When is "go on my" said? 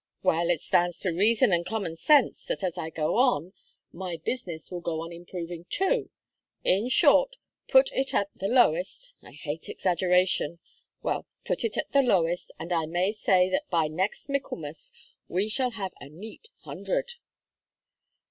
2.89-4.17